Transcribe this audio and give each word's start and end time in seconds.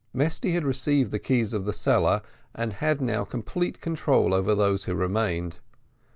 Mesty 0.15 0.53
had 0.53 0.63
received 0.65 1.11
the 1.11 1.19
keys 1.19 1.53
of 1.53 1.63
the 1.65 1.73
cellar, 1.73 2.23
and 2.55 2.73
had 2.73 3.01
now 3.01 3.23
complete 3.23 3.81
control 3.81 4.33
over 4.33 4.55
those 4.55 4.85
who 4.85 4.95
remained. 4.95 5.59